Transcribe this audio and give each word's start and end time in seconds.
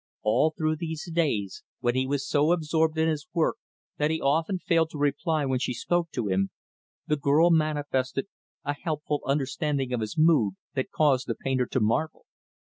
A11 0.25 0.57
through 0.57 0.75
those 0.77 1.09
days, 1.13 1.63
when 1.79 1.93
he 1.93 2.07
was 2.07 2.27
so 2.27 2.53
absorbed 2.53 2.97
in 2.97 3.07
his 3.07 3.27
work 3.35 3.57
that 3.97 4.09
he 4.09 4.19
often 4.19 4.57
failed 4.57 4.89
to 4.89 4.97
reply 4.97 5.45
when 5.45 5.59
she 5.59 5.75
spoke 5.75 6.09
to 6.13 6.25
him, 6.25 6.49
the 7.05 7.17
girl 7.17 7.51
manifested 7.51 8.25
a 8.65 8.73
helpful 8.73 9.21
understanding 9.27 9.93
of 9.93 10.01
his 10.01 10.17
mood 10.17 10.55
that 10.73 10.89
caused 10.89 11.27
the 11.27 11.35
painter 11.35 11.67
to 11.67 11.79
marvel. 11.79 12.25